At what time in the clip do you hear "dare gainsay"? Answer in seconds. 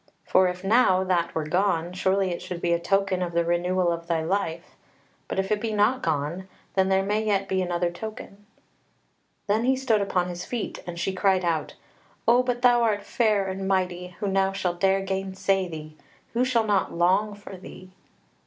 14.73-15.67